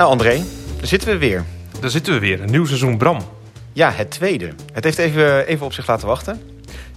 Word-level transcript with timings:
Nou 0.00 0.12
André, 0.12 0.42
daar 0.76 0.86
zitten 0.86 1.08
we 1.08 1.18
weer. 1.18 1.44
Daar 1.80 1.90
zitten 1.90 2.12
we 2.12 2.18
weer, 2.18 2.42
een 2.42 2.50
nieuw 2.50 2.64
seizoen 2.64 2.96
Bram. 2.96 3.18
Ja, 3.72 3.90
het 3.90 4.10
tweede. 4.10 4.52
Het 4.72 4.84
heeft 4.84 4.98
even, 4.98 5.46
even 5.46 5.66
op 5.66 5.72
zich 5.72 5.86
laten 5.86 6.06
wachten. 6.06 6.42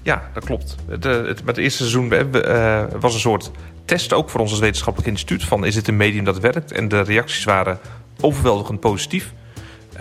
Ja, 0.02 0.30
dat 0.34 0.46
klopt. 0.46 0.76
Het, 0.88 1.06
eh, 1.06 1.12
het, 1.12 1.28
met 1.28 1.56
het 1.56 1.58
eerste 1.58 1.78
seizoen 1.78 2.14
uh, 2.14 2.84
was 3.00 3.14
een 3.14 3.20
soort 3.20 3.52
test 3.86 4.14
ook 4.14 4.30
voor 4.30 4.40
ons 4.40 4.52
als 4.52 4.60
wetenschappelijk 4.60 5.12
instituut... 5.12 5.44
van 5.44 5.66
is 5.66 5.74
dit 5.74 5.88
een 5.88 5.98
medium 5.98 6.24
dat 6.24 6.40
werkt? 6.40 6.72
En 6.72 6.88
de 6.88 7.02
reacties 7.02 7.44
waren 7.44 7.80
overweldigend 8.22 8.80
positief. 8.80 9.34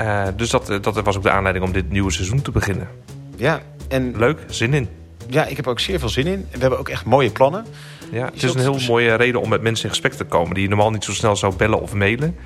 Uh, 0.00 0.26
dus 0.36 0.50
dat, 0.50 0.66
dat 0.66 1.02
was 1.02 1.16
ook 1.16 1.22
de 1.22 1.30
aanleiding 1.30 1.64
om 1.64 1.72
dit 1.72 1.90
nieuwe 1.90 2.12
seizoen 2.12 2.42
te 2.42 2.50
beginnen. 2.50 2.88
Ja, 3.36 3.60
en... 3.88 4.18
Leuk, 4.18 4.38
zin 4.46 4.74
in. 4.74 4.88
Ja, 5.28 5.46
ik 5.46 5.56
heb 5.56 5.66
ook 5.66 5.80
zeer 5.80 5.98
veel 5.98 6.08
zin 6.08 6.26
in. 6.26 6.46
We 6.50 6.58
hebben 6.58 6.78
ook 6.78 6.88
echt 6.88 7.04
mooie 7.04 7.30
plannen. 7.30 7.66
Ja, 8.12 8.24
het 8.24 8.42
is 8.42 8.54
een 8.54 8.60
heel 8.60 8.80
mooie 8.86 9.14
reden 9.14 9.40
om 9.40 9.48
met 9.48 9.62
mensen 9.62 9.84
in 9.84 9.90
gesprek 9.90 10.12
te 10.12 10.24
komen... 10.24 10.54
die 10.54 10.62
je 10.62 10.68
normaal 10.68 10.90
niet 10.90 11.04
zo 11.04 11.12
snel 11.12 11.36
zou 11.36 11.56
bellen 11.56 11.80
of 11.80 11.94
mailen. 11.94 12.36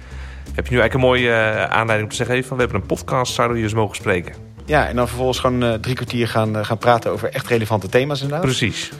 Heb 0.55 0.67
je 0.67 0.75
nu 0.75 0.81
eigenlijk 0.81 0.95
een 0.95 1.01
mooie 1.01 1.33
aanleiding 1.69 2.03
om 2.03 2.09
te 2.09 2.17
zeggen... 2.17 2.35
Hey, 2.35 2.45
van, 2.45 2.57
we 2.57 2.63
hebben 2.63 2.81
een 2.81 2.87
podcast, 2.87 3.35
zouden 3.35 3.57
we 3.57 3.63
je 3.63 3.69
eens 3.69 3.79
mogen 3.79 3.97
spreken? 3.97 4.35
Ja, 4.67 4.89
en 4.89 4.97
dan 4.97 5.09
vervolgens 5.09 5.39
gewoon 5.39 5.65
uh, 5.65 5.73
drie 5.73 5.95
kwartier 5.95 6.29
gaan, 6.29 6.57
uh, 6.57 6.65
gaan 6.65 6.79
praten 6.79 7.11
over 7.11 7.29
echt 7.29 7.47
relevante 7.47 7.89
thema's 7.89 8.21
inderdaad. 8.21 8.45
Precies. 8.45 8.93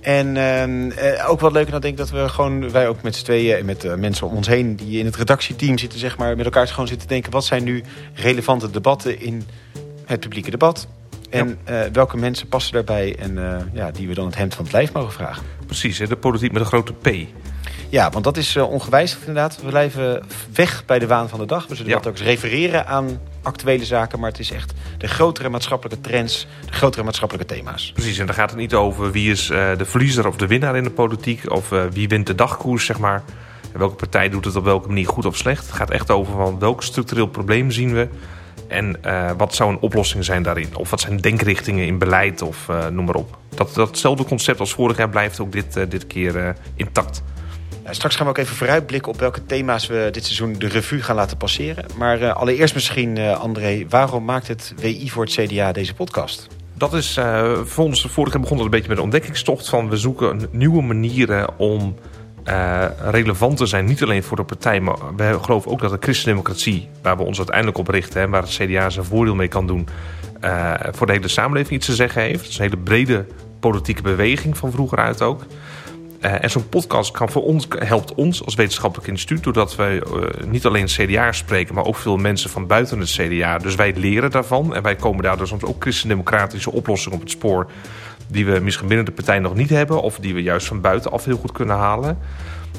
En 0.00 0.36
uh, 0.36 1.28
ook 1.28 1.40
wat 1.40 1.52
leuker 1.52 1.72
dan 1.72 1.80
denk 1.80 1.92
ik 1.92 1.98
dat 1.98 2.10
we 2.10 2.28
gewoon, 2.28 2.70
wij 2.70 2.88
ook 2.88 3.02
met 3.02 3.16
z'n 3.16 3.24
tweeën 3.24 3.56
en 3.56 3.64
met 3.64 3.96
mensen 3.96 4.26
om 4.26 4.36
ons 4.36 4.46
heen 4.46 4.76
die 4.76 4.98
in 4.98 5.04
het 5.04 5.16
redactieteam 5.16 5.78
zitten, 5.78 5.98
zeg 5.98 6.16
maar, 6.18 6.36
met 6.36 6.44
elkaar 6.44 6.68
gewoon 6.68 6.88
zitten 6.88 7.08
denken, 7.08 7.32
wat 7.32 7.44
zijn 7.44 7.64
nu 7.64 7.82
relevante 8.14 8.70
debatten 8.70 9.20
in 9.20 9.42
het 10.04 10.20
publieke 10.20 10.50
debat? 10.50 10.88
En 11.30 11.58
ja. 11.66 11.90
welke 11.90 12.16
mensen 12.16 12.48
passen 12.48 12.72
daarbij 12.72 13.16
en 13.18 13.38
ja, 13.72 13.90
die 13.90 14.08
we 14.08 14.14
dan 14.14 14.26
het 14.26 14.36
hemd 14.36 14.54
van 14.54 14.64
het 14.64 14.72
lijf 14.72 14.92
mogen 14.92 15.12
vragen. 15.12 15.42
Precies, 15.66 15.98
hè? 15.98 16.06
de 16.06 16.16
politiek 16.16 16.52
met 16.52 16.60
een 16.60 16.68
grote 16.68 16.92
P. 16.92 17.08
Ja, 17.92 18.10
want 18.10 18.24
dat 18.24 18.36
is 18.36 18.56
ongewijzigd 18.56 19.20
inderdaad. 19.20 19.58
We 19.62 19.68
blijven 19.68 20.22
weg 20.54 20.84
bij 20.84 20.98
de 20.98 21.06
waan 21.06 21.28
van 21.28 21.38
de 21.38 21.46
dag. 21.46 21.66
We 21.66 21.74
zullen 21.74 21.90
Ja. 21.90 21.96
dat 21.96 22.06
ook 22.06 22.12
eens 22.12 22.22
refereren 22.22 22.86
aan 22.86 23.20
actuele 23.42 23.84
zaken. 23.84 24.20
Maar 24.20 24.30
het 24.30 24.38
is 24.38 24.50
echt 24.50 24.72
de 24.98 25.08
grotere 25.08 25.48
maatschappelijke 25.48 26.00
trends, 26.00 26.46
de 26.66 26.72
grotere 26.72 27.02
maatschappelijke 27.02 27.54
thema's. 27.54 27.92
Precies, 27.92 28.18
en 28.18 28.26
dan 28.26 28.34
gaat 28.34 28.50
het 28.50 28.58
niet 28.58 28.74
over 28.74 29.10
wie 29.12 29.30
is 29.30 29.50
eh, 29.50 29.76
de 29.76 29.84
verliezer 29.84 30.26
of 30.26 30.36
de 30.36 30.46
winnaar 30.46 30.76
in 30.76 30.84
de 30.84 30.90
politiek... 30.90 31.50
of 31.50 31.72
eh, 31.72 31.82
wie 31.92 32.08
wint 32.08 32.26
de 32.26 32.34
dagkoers, 32.34 32.84
zeg 32.84 32.98
maar. 32.98 33.22
En 33.72 33.78
welke 33.78 33.94
partij 33.94 34.28
doet 34.28 34.44
het 34.44 34.56
op 34.56 34.64
welke 34.64 34.88
manier 34.88 35.06
goed 35.08 35.24
of 35.26 35.36
slecht. 35.36 35.66
Het 35.66 35.74
gaat 35.74 35.90
echt 35.90 36.10
over 36.10 36.32
van 36.32 36.58
welk 36.58 36.82
structureel 36.82 37.26
probleem 37.26 37.70
zien 37.70 37.92
we... 37.94 38.08
en 38.68 39.04
eh, 39.04 39.30
wat 39.36 39.54
zou 39.54 39.70
een 39.70 39.80
oplossing 39.80 40.24
zijn 40.24 40.42
daarin. 40.42 40.76
Of 40.76 40.90
wat 40.90 41.00
zijn 41.00 41.16
denkrichtingen 41.16 41.86
in 41.86 41.98
beleid 41.98 42.42
of 42.42 42.68
eh, 42.68 42.86
noem 42.86 43.04
maar 43.04 43.14
op. 43.14 43.38
Dat, 43.54 43.74
datzelfde 43.74 44.24
concept 44.24 44.60
als 44.60 44.72
vorig 44.72 44.96
jaar 44.96 45.08
blijft 45.08 45.40
ook 45.40 45.52
dit, 45.52 45.76
eh, 45.76 45.84
dit 45.88 46.06
keer 46.06 46.38
eh, 46.38 46.48
intact. 46.74 47.22
Nou, 47.82 47.94
straks 47.94 48.16
gaan 48.16 48.24
we 48.24 48.30
ook 48.30 48.38
even 48.38 48.56
vooruitblikken 48.56 49.12
op 49.12 49.18
welke 49.18 49.46
thema's 49.46 49.86
we 49.86 50.08
dit 50.12 50.24
seizoen 50.24 50.52
de 50.58 50.68
revue 50.68 51.02
gaan 51.02 51.16
laten 51.16 51.36
passeren. 51.36 51.84
Maar 51.98 52.22
uh, 52.22 52.34
allereerst 52.34 52.74
misschien, 52.74 53.16
uh, 53.16 53.40
André, 53.40 53.84
waarom 53.88 54.24
maakt 54.24 54.48
het 54.48 54.74
WI 54.76 55.10
voor 55.10 55.24
het 55.24 55.32
CDA 55.32 55.72
deze 55.72 55.94
podcast? 55.94 56.48
Dat 56.74 56.94
is 56.94 57.18
voor 57.64 57.84
ons, 57.84 58.06
vorig 58.08 58.32
jaar 58.32 58.42
begon 58.42 58.56
het 58.56 58.64
een 58.64 58.70
beetje 58.70 58.88
met 58.88 58.96
een 58.96 59.02
ontdekkingstocht 59.02 59.68
van 59.68 59.88
we 59.88 59.96
zoeken 59.96 60.48
nieuwe 60.50 60.82
manieren 60.82 61.58
om 61.58 61.94
uh, 62.44 62.84
relevant 62.98 63.56
te 63.56 63.66
zijn. 63.66 63.84
Niet 63.84 64.02
alleen 64.02 64.22
voor 64.22 64.36
de 64.36 64.44
partij, 64.44 64.80
maar 64.80 64.96
we 65.16 65.38
geloven 65.42 65.70
ook 65.70 65.80
dat 65.80 65.90
de 65.90 65.96
christendemocratie, 66.00 66.88
waar 67.02 67.16
we 67.16 67.22
ons 67.22 67.38
uiteindelijk 67.38 67.78
op 67.78 67.88
richten 67.88 68.22
en 68.22 68.30
waar 68.30 68.42
het 68.42 68.50
CDA 68.50 68.90
zijn 68.90 69.04
voordeel 69.04 69.34
mee 69.34 69.48
kan 69.48 69.66
doen, 69.66 69.88
voor 70.90 71.06
de 71.06 71.12
hele 71.12 71.28
samenleving 71.28 71.74
iets 71.74 71.86
te 71.86 71.94
zeggen 71.94 72.22
heeft. 72.22 72.40
Het 72.40 72.48
is 72.48 72.58
een 72.58 72.64
hele 72.64 72.76
brede 72.76 73.26
politieke 73.60 74.02
beweging 74.02 74.56
van 74.56 74.72
vroeger 74.72 74.98
uit 74.98 75.22
ook. 75.22 75.42
Uh, 76.24 76.42
en 76.42 76.50
zo'n 76.50 76.68
podcast 76.68 77.10
kan 77.10 77.30
voor 77.30 77.42
ons, 77.42 77.66
helpt 77.78 78.14
ons 78.14 78.44
als 78.44 78.54
wetenschappelijk 78.54 79.08
instituut... 79.08 79.42
doordat 79.42 79.76
wij 79.76 79.94
uh, 79.94 80.24
niet 80.46 80.66
alleen 80.66 80.86
CDA 80.86 81.32
spreken... 81.32 81.74
maar 81.74 81.84
ook 81.84 81.96
veel 81.96 82.16
mensen 82.16 82.50
van 82.50 82.66
buiten 82.66 82.98
het 82.98 83.10
CDA. 83.10 83.58
Dus 83.58 83.74
wij 83.74 83.92
leren 83.96 84.30
daarvan. 84.30 84.74
En 84.74 84.82
wij 84.82 84.96
komen 84.96 85.22
daardoor 85.22 85.46
soms 85.46 85.64
ook 85.64 85.82
christendemocratische 85.82 86.72
oplossingen 86.72 87.18
op 87.18 87.22
het 87.22 87.32
spoor... 87.32 87.70
die 88.26 88.46
we 88.46 88.60
misschien 88.60 88.88
binnen 88.88 89.06
de 89.06 89.12
partij 89.12 89.38
nog 89.38 89.54
niet 89.54 89.70
hebben... 89.70 90.02
of 90.02 90.18
die 90.18 90.34
we 90.34 90.42
juist 90.42 90.66
van 90.66 90.80
buitenaf 90.80 91.24
heel 91.24 91.36
goed 91.36 91.52
kunnen 91.52 91.76
halen. 91.76 92.18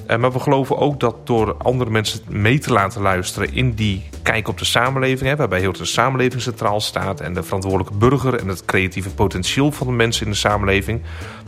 Uh, 0.08 0.18
maar 0.18 0.31
we 0.31 0.40
geloven 0.40 0.78
ook 0.78 1.00
dat 1.00 1.28
door 1.28 1.56
andere 1.58 1.90
mensen 1.90 2.19
mee 2.30 2.59
te 2.59 2.74
laten 2.74 3.02
luisteren... 3.02 3.53
in 3.53 3.74
die 3.74 4.09
kijk 4.24 4.47
op 4.47 4.58
de 4.58 4.66
samenleving... 4.66 5.30
Hè, 5.30 5.36
waarbij 5.36 5.59
heel 5.59 5.72
de 5.72 5.86
samenleving 5.86 6.41
centraal 6.41 6.81
staat... 6.81 7.22
en 7.22 7.34
de 7.34 7.44
verantwoordelijke 7.44 7.97
burger 7.97 8.40
en 8.40 8.47
het 8.47 8.66
creatieve 8.66 9.09
potentieel 9.09 9.72
van 9.72 9.88
de 9.88 9.94
mensen 9.94 10.25
in 10.25 10.31
de 10.31 10.38
samenleving... 10.38 11.02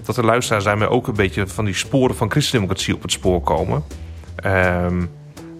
dat 0.03 0.15
de 0.15 0.23
luisteraars 0.23 0.63
daarmee 0.63 0.89
ook 0.89 1.07
een 1.07 1.15
beetje 1.15 1.47
van 1.47 1.65
die 1.65 1.73
sporen 1.73 2.15
van 2.15 2.31
christendemocratie 2.31 2.93
op 2.93 3.01
het 3.01 3.11
spoor 3.11 3.41
komen... 3.41 3.83
Um, 4.45 5.09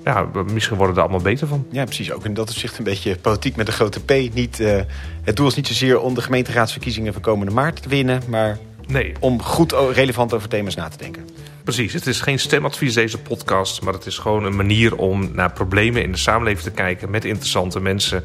ja, 0.06 0.30
misschien 0.54 0.78
worden 0.78 0.96
we 0.96 1.02
er 1.02 1.08
allemaal 1.08 1.26
beter 1.26 1.48
van. 1.48 1.66
Ja, 1.72 1.84
precies. 1.84 2.12
Ook 2.12 2.26
in 2.26 2.34
dat 2.34 2.50
opzicht 2.50 2.78
een 2.78 2.84
beetje 2.84 3.18
politiek 3.18 3.56
met 3.56 3.68
een 3.68 3.74
grote 3.74 4.04
P. 4.04 4.34
Niet, 4.34 4.60
uh, 4.60 4.80
het 5.24 5.36
doel 5.36 5.48
is 5.48 5.56
niet 5.56 5.68
zozeer 5.68 6.00
om 6.00 6.14
de 6.14 6.22
gemeenteraadsverkiezingen 6.22 7.14
van 7.14 7.22
komende 7.22 7.54
maart 7.54 7.82
te 7.82 7.90
winnen... 7.90 8.22
maar 8.28 8.58
nee. 8.88 9.14
om 9.20 9.42
goed 9.42 9.72
relevant 9.72 10.34
over 10.34 10.50
thema's 10.50 10.76
na 10.76 10.88
te 10.88 10.98
denken. 10.98 11.30
Precies, 11.64 11.94
het 11.94 12.08
is 12.08 12.22
geen 12.22 12.40
stemadvies 12.40 12.94
deze 12.94 13.18
podcast... 13.18 13.82
maar 13.82 13.94
het 13.94 14.06
is 14.06 14.18
gewoon 14.18 14.44
een 14.44 14.56
manier 14.56 14.96
om 14.96 15.30
naar 15.34 15.52
problemen 15.52 16.04
in 16.04 16.12
de 16.12 16.18
samenleving 16.18 16.64
te 16.64 16.72
kijken... 16.72 17.10
met 17.10 17.26
interessante 17.26 17.80
mensen... 17.80 18.24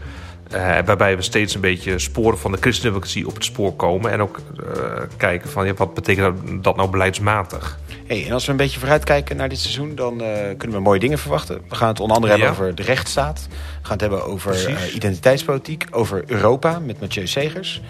Uh, 0.55 0.79
waarbij 0.85 1.17
we 1.17 1.23
steeds 1.23 1.55
een 1.55 1.61
beetje 1.61 1.99
sporen 1.99 2.39
van 2.39 2.53
de 2.53 2.59
christendemocratie 2.61 3.27
op 3.27 3.35
het 3.35 3.45
spoor 3.45 3.73
komen... 3.73 4.11
en 4.11 4.21
ook 4.21 4.41
uh, 4.61 4.75
kijken 5.17 5.51
van 5.51 5.67
ja, 5.67 5.75
wat 5.75 5.95
betekent 5.95 6.65
dat 6.65 6.77
nou 6.77 6.91
beleidsmatig. 6.91 7.79
Hey, 8.07 8.27
en 8.27 8.33
als 8.33 8.45
we 8.45 8.51
een 8.51 8.57
beetje 8.57 8.79
vooruitkijken 8.79 9.37
naar 9.37 9.49
dit 9.49 9.59
seizoen... 9.59 9.95
dan 9.95 10.23
uh, 10.23 10.29
kunnen 10.57 10.77
we 10.77 10.83
mooie 10.83 11.01
dingen 11.01 11.19
verwachten. 11.19 11.61
We 11.69 11.75
gaan 11.75 11.89
het 11.89 12.01
onder 12.01 12.17
andere 12.17 12.37
ja. 12.37 12.39
hebben 12.39 12.59
over 12.59 12.75
de 12.75 12.83
rechtsstaat. 12.83 13.47
We 13.51 13.57
gaan 13.83 13.93
het 13.93 14.01
hebben 14.01 14.25
over 14.25 14.93
identiteitspolitiek. 14.95 15.87
Over 15.91 16.23
Europa 16.27 16.79
met 16.79 17.01
Mathieu 17.01 17.27
Segers. 17.27 17.83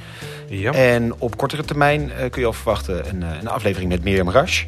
Ja. 0.49 0.72
En 0.72 1.15
op 1.19 1.37
kortere 1.37 1.65
termijn 1.65 2.10
kun 2.31 2.41
je 2.41 2.47
al 2.47 2.53
verwachten 2.53 3.09
een, 3.09 3.22
een 3.22 3.49
aflevering 3.49 3.91
met 3.91 4.04
Mirjam 4.04 4.31
Rasch. 4.31 4.65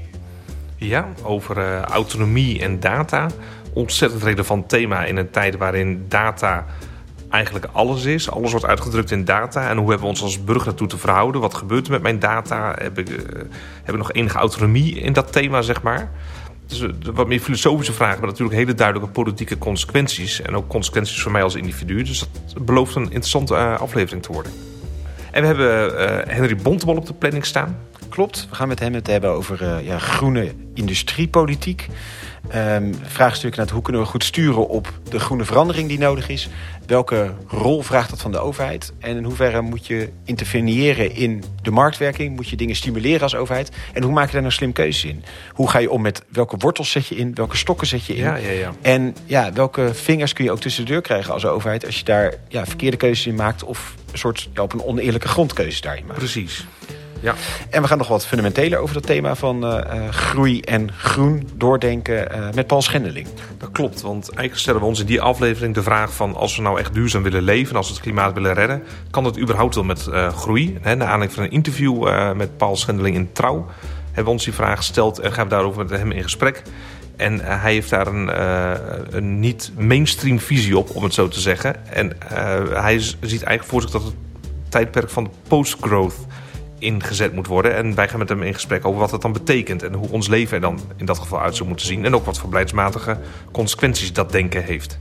Ja, 0.76 1.08
over 1.22 1.58
uh, 1.58 1.80
autonomie 1.80 2.60
en 2.60 2.80
data. 2.80 3.26
Ontzettend 3.72 4.22
relevant 4.22 4.68
thema 4.68 5.04
in 5.04 5.16
een 5.16 5.30
tijd 5.30 5.56
waarin 5.56 6.04
data 6.08 6.66
eigenlijk 7.32 7.66
alles 7.72 8.04
is. 8.04 8.30
Alles 8.30 8.50
wordt 8.50 8.66
uitgedrukt 8.66 9.10
in 9.10 9.24
data. 9.24 9.68
En 9.68 9.76
hoe 9.76 9.88
hebben 9.88 10.06
we 10.06 10.12
ons 10.12 10.22
als 10.22 10.44
burger 10.44 10.66
naartoe 10.66 10.86
te 10.86 10.98
verhouden? 10.98 11.40
Wat 11.40 11.54
gebeurt 11.54 11.86
er 11.86 11.92
met 11.92 12.02
mijn 12.02 12.18
data? 12.18 12.78
Uh, 12.78 12.84
heb 12.84 12.98
ik 13.84 13.96
nog 13.96 14.12
enige 14.12 14.38
autonomie 14.38 15.00
in 15.00 15.12
dat 15.12 15.32
thema, 15.32 15.62
zeg 15.62 15.82
maar? 15.82 16.10
Dus 16.66 16.80
uh, 16.80 16.90
wat 17.12 17.26
meer 17.26 17.40
filosofische 17.40 17.92
vragen, 17.92 18.20
maar 18.20 18.28
natuurlijk 18.28 18.56
hele 18.56 18.74
duidelijke 18.74 19.12
politieke 19.12 19.58
consequenties. 19.58 20.42
En 20.42 20.56
ook 20.56 20.68
consequenties 20.68 21.22
voor 21.22 21.32
mij 21.32 21.42
als 21.42 21.54
individu. 21.54 22.02
Dus 22.02 22.28
dat 22.54 22.64
belooft 22.64 22.94
een 22.94 23.02
interessante 23.02 23.54
uh, 23.54 23.80
aflevering 23.80 24.22
te 24.22 24.32
worden. 24.32 24.52
En 25.30 25.40
we 25.40 25.46
hebben 25.46 26.28
Henry 26.28 26.56
Bontebal 26.56 26.96
op 26.96 27.06
de 27.06 27.14
planning 27.14 27.44
staan. 27.44 27.78
Klopt, 28.08 28.46
we 28.50 28.54
gaan 28.54 28.68
met 28.68 28.78
hem 28.78 28.94
het 28.94 29.06
hebben 29.06 29.30
over 29.30 29.84
ja, 29.84 29.98
groene 29.98 30.52
industriepolitiek. 30.74 31.88
Um, 32.54 32.94
vraagstukken 33.02 33.60
naar 33.60 33.72
hoe 33.72 33.82
kunnen 33.82 34.02
we 34.02 34.08
goed 34.08 34.24
sturen 34.24 34.68
op 34.68 34.92
de 35.10 35.18
groene 35.18 35.44
verandering 35.44 35.88
die 35.88 35.98
nodig 35.98 36.28
is. 36.28 36.48
Welke 36.86 37.34
rol 37.48 37.82
vraagt 37.82 38.10
dat 38.10 38.20
van 38.20 38.32
de 38.32 38.38
overheid? 38.38 38.92
En 38.98 39.16
in 39.16 39.24
hoeverre 39.24 39.60
moet 39.60 39.86
je 39.86 40.08
interveneren 40.24 41.14
in 41.14 41.44
de 41.62 41.70
marktwerking? 41.70 42.36
Moet 42.36 42.48
je 42.48 42.56
dingen 42.56 42.76
stimuleren 42.76 43.20
als 43.20 43.34
overheid? 43.34 43.70
En 43.92 44.02
hoe 44.02 44.12
maak 44.12 44.26
je 44.26 44.32
daar 44.32 44.40
nou 44.40 44.52
slim 44.52 44.72
keuzes 44.72 45.04
in? 45.04 45.24
Hoe 45.52 45.70
ga 45.70 45.78
je 45.78 45.90
om 45.90 46.02
met 46.02 46.24
welke 46.28 46.56
wortels 46.56 46.90
zet 46.90 47.06
je 47.06 47.14
in? 47.14 47.34
Welke 47.34 47.56
stokken 47.56 47.86
zet 47.86 48.04
je 48.04 48.14
in? 48.14 48.22
Ja, 48.22 48.36
ja, 48.36 48.50
ja. 48.50 48.72
En 48.82 49.16
ja, 49.24 49.52
welke 49.52 49.94
vingers 49.94 50.32
kun 50.32 50.44
je 50.44 50.50
ook 50.52 50.60
tussen 50.60 50.84
de 50.84 50.90
deur 50.90 51.02
krijgen 51.02 51.32
als 51.32 51.46
overheid... 51.46 51.86
als 51.86 51.98
je 51.98 52.04
daar 52.04 52.34
ja, 52.48 52.66
verkeerde 52.66 52.96
keuzes 52.96 53.26
in 53.26 53.34
maakt... 53.34 53.62
of 53.62 53.94
een 54.12 54.18
soort 54.18 54.48
op 54.56 54.72
een 54.72 54.84
oneerlijke 54.84 55.28
grondkeuze 55.28 55.80
daarin 55.80 56.06
maakt? 56.06 56.18
Precies. 56.18 56.66
Ja. 57.22 57.34
En 57.70 57.82
we 57.82 57.88
gaan 57.88 57.98
nog 57.98 58.08
wat 58.08 58.26
fundamenteler 58.26 58.78
over 58.78 58.94
dat 58.94 59.06
thema 59.06 59.34
van 59.34 59.64
uh, 59.64 59.80
uh, 59.94 60.08
groei 60.08 60.60
en 60.60 60.92
groen 60.92 61.48
doordenken 61.54 62.28
uh, 62.32 62.46
met 62.54 62.66
Paul 62.66 62.82
Schendeling. 62.82 63.26
Dat 63.58 63.70
klopt, 63.70 64.00
want 64.00 64.22
eigenlijk 64.22 64.58
stellen 64.58 64.80
we 64.80 64.86
ons 64.86 65.00
in 65.00 65.06
die 65.06 65.20
aflevering 65.20 65.74
de 65.74 65.82
vraag 65.82 66.14
van... 66.14 66.34
als 66.34 66.56
we 66.56 66.62
nou 66.62 66.78
echt 66.78 66.94
duurzaam 66.94 67.22
willen 67.22 67.42
leven, 67.42 67.76
als 67.76 67.86
we 67.86 67.92
het 67.92 68.02
klimaat 68.02 68.34
willen 68.34 68.54
redden... 68.54 68.82
kan 69.10 69.24
dat 69.24 69.38
überhaupt 69.38 69.74
wel 69.74 69.84
met 69.84 70.08
groei? 70.34 70.78
Hè, 70.80 70.94
naar 70.94 71.08
aanleiding 71.08 71.32
van 71.32 71.42
een 71.42 71.50
interview 71.50 72.08
met 72.34 72.56
Paul 72.56 72.76
Schendeling 72.76 73.16
in 73.16 73.32
Trouw... 73.32 73.66
hebben 74.04 74.24
we 74.24 74.30
ons 74.30 74.44
die 74.44 74.52
vraag 74.52 74.76
gesteld 74.76 75.18
en 75.18 75.32
gaan 75.32 75.44
we 75.44 75.50
daarover 75.50 75.82
met 75.82 75.90
hem 75.90 76.10
in 76.10 76.22
gesprek... 76.22 76.62
En 77.16 77.40
hij 77.40 77.72
heeft 77.72 77.90
daar 77.90 78.06
een, 78.06 78.28
uh, 78.28 78.72
een 79.10 79.40
niet 79.40 79.72
mainstream 79.78 80.40
visie 80.40 80.78
op, 80.78 80.96
om 80.96 81.02
het 81.02 81.14
zo 81.14 81.28
te 81.28 81.40
zeggen. 81.40 81.86
En 81.86 82.06
uh, 82.06 82.82
hij 82.82 82.98
ziet 82.98 83.20
eigenlijk 83.20 83.64
voor 83.64 83.80
zich 83.80 83.90
dat 83.90 84.04
het 84.04 84.14
tijdperk 84.68 85.10
van 85.10 85.24
de 85.24 85.30
post-growth 85.48 86.26
ingezet 86.82 87.32
moet 87.32 87.46
worden. 87.46 87.74
En 87.76 87.94
wij 87.94 88.08
gaan 88.08 88.18
met 88.18 88.28
hem 88.28 88.42
in 88.42 88.54
gesprek 88.54 88.84
over 88.84 89.00
wat 89.00 89.10
dat 89.10 89.22
dan 89.22 89.32
betekent... 89.32 89.82
en 89.82 89.92
hoe 89.92 90.08
ons 90.10 90.28
leven 90.28 90.54
er 90.54 90.60
dan 90.60 90.80
in 90.96 91.06
dat 91.06 91.18
geval 91.18 91.40
uit 91.40 91.56
zou 91.56 91.68
moeten 91.68 91.86
zien... 91.86 92.04
en 92.04 92.14
ook 92.14 92.24
wat 92.24 92.38
voor 92.38 92.48
beleidsmatige 92.48 93.16
consequenties 93.52 94.12
dat 94.12 94.32
denken 94.32 94.64
heeft. 94.64 94.98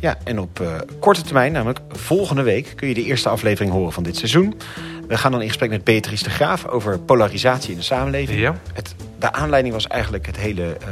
Ja, 0.00 0.18
en 0.24 0.38
op 0.40 0.60
uh, 0.60 0.74
korte 0.98 1.22
termijn, 1.22 1.52
namelijk 1.52 1.80
volgende 1.88 2.42
week... 2.42 2.72
kun 2.76 2.88
je 2.88 2.94
de 2.94 3.04
eerste 3.04 3.28
aflevering 3.28 3.72
horen 3.72 3.92
van 3.92 4.02
dit 4.02 4.16
seizoen. 4.16 4.54
We 5.08 5.18
gaan 5.18 5.32
dan 5.32 5.40
in 5.40 5.48
gesprek 5.48 5.70
met 5.70 5.84
Beatrice 5.84 6.24
de 6.24 6.30
Graaf... 6.30 6.66
over 6.66 6.98
polarisatie 6.98 7.70
in 7.70 7.76
de 7.76 7.82
samenleving. 7.82 8.40
Ja. 8.40 8.56
Het, 8.72 8.94
de 9.18 9.32
aanleiding 9.32 9.74
was 9.74 9.86
eigenlijk 9.86 10.26
het 10.26 10.36
hele... 10.36 10.62
Uh, 10.62 10.86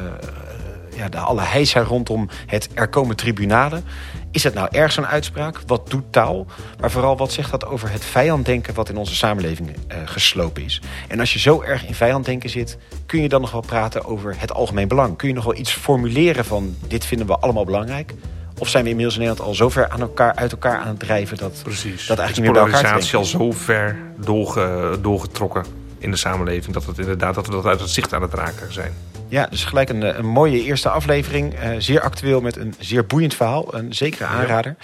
ja, 0.96 1.08
de 1.08 1.18
alle 1.18 1.42
heisa 1.42 1.80
rondom 1.80 2.28
het 2.46 2.68
er 2.74 2.88
komen 2.88 3.16
tribunalen. 3.16 3.84
Is 4.30 4.44
het 4.44 4.54
nou 4.54 4.68
erg 4.70 4.92
zo'n 4.92 5.06
uitspraak? 5.06 5.60
Wat 5.66 5.90
doet 5.90 6.12
taal? 6.12 6.46
Maar 6.80 6.90
vooral 6.90 7.16
wat 7.16 7.32
zegt 7.32 7.50
dat 7.50 7.66
over 7.66 7.90
het 7.90 8.04
vijanddenken 8.04 8.74
wat 8.74 8.88
in 8.88 8.96
onze 8.96 9.14
samenleving 9.14 9.68
uh, 9.68 9.96
geslopen 10.04 10.64
is? 10.64 10.80
En 11.08 11.20
als 11.20 11.32
je 11.32 11.38
zo 11.38 11.62
erg 11.62 11.86
in 11.86 11.94
vijanddenken 11.94 12.50
zit, 12.50 12.78
kun 13.06 13.22
je 13.22 13.28
dan 13.28 13.40
nog 13.40 13.50
wel 13.50 13.60
praten 13.60 14.04
over 14.04 14.34
het 14.38 14.52
algemeen 14.52 14.88
belang? 14.88 15.16
Kun 15.16 15.28
je 15.28 15.34
nog 15.34 15.44
wel 15.44 15.56
iets 15.56 15.72
formuleren 15.72 16.44
van 16.44 16.76
dit 16.88 17.06
vinden 17.06 17.26
we 17.26 17.36
allemaal 17.36 17.64
belangrijk? 17.64 18.14
Of 18.58 18.68
zijn 18.68 18.84
we 18.84 18.90
inmiddels 18.90 19.16
in 19.16 19.22
Nederland 19.22 19.48
al 19.48 19.54
zo 19.54 19.68
ver 19.68 19.88
aan 19.88 20.00
elkaar, 20.00 20.34
uit 20.34 20.52
elkaar 20.52 20.78
aan 20.78 20.88
het 20.88 20.98
drijven 20.98 21.36
dat 21.36 21.60
Precies. 21.62 22.06
dat 22.06 22.18
eigenlijk 22.18 22.30
is 22.30 22.36
niet 22.36 22.44
meer 22.44 22.52
bij 22.52 22.62
elkaar 22.62 22.82
polarisatie 22.82 23.18
al 23.18 23.24
zo 23.24 23.52
ver 23.52 23.96
doorge, 24.16 24.98
doorgetrokken 25.00 25.64
in 25.98 26.10
de 26.10 26.16
samenleving 26.16 26.74
dat 26.74 26.84
het 26.84 26.98
inderdaad 26.98 27.34
dat 27.34 27.46
we 27.46 27.52
dat 27.52 27.66
uit 27.66 27.80
het 27.80 27.90
zicht 27.90 28.12
aan 28.12 28.22
het 28.22 28.34
raken 28.34 28.72
zijn. 28.72 28.92
Ja, 29.28 29.46
dus 29.46 29.64
gelijk 29.64 29.88
een, 29.88 30.18
een 30.18 30.26
mooie 30.26 30.62
eerste 30.62 30.88
aflevering. 30.88 31.54
Uh, 31.54 31.70
zeer 31.78 32.00
actueel 32.00 32.40
met 32.40 32.56
een 32.56 32.74
zeer 32.78 33.06
boeiend 33.06 33.34
verhaal. 33.34 33.74
Een 33.74 33.94
zekere 33.94 34.24
aanrader. 34.24 34.76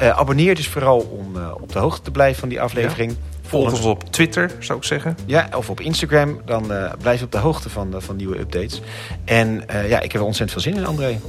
Uh, 0.00 0.08
abonneer 0.08 0.54
dus 0.54 0.68
vooral 0.68 0.98
om 0.98 1.36
uh, 1.36 1.50
op 1.60 1.72
de 1.72 1.78
hoogte 1.78 2.02
te 2.02 2.10
blijven 2.10 2.40
van 2.40 2.48
die 2.48 2.60
aflevering. 2.60 3.10
Ja. 3.10 3.48
Volg 3.48 3.70
ons 3.70 3.84
op 3.84 4.12
Twitter, 4.12 4.50
zou 4.58 4.78
ik 4.78 4.84
zeggen. 4.84 5.16
Ja, 5.26 5.48
of 5.56 5.70
op 5.70 5.80
Instagram. 5.80 6.40
Dan 6.44 6.72
blijf 7.00 7.18
je 7.18 7.24
op 7.24 7.32
de 7.32 7.38
hoogte 7.38 7.70
van, 7.70 7.94
van 7.96 8.16
nieuwe 8.16 8.38
updates. 8.38 8.80
En 9.24 9.64
ja, 9.88 10.00
ik 10.00 10.12
heb 10.12 10.20
er 10.20 10.26
ontzettend 10.26 10.62
veel 10.62 10.72
zin 10.72 10.82
in, 10.82 10.86
André. 10.86 11.20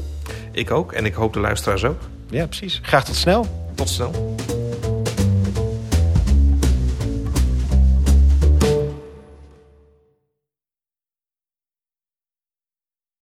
Ik 0.52 0.72
ook. 0.72 0.92
En 0.92 1.06
ik 1.06 1.14
hoop 1.14 1.34
de 1.34 1.40
luisteraars 1.40 1.84
ook. 1.84 2.00
Ja, 2.30 2.46
precies. 2.46 2.80
Graag 2.82 3.06
tot 3.06 3.16
snel. 3.16 3.72
Tot 3.76 3.90
snel. 3.90 4.36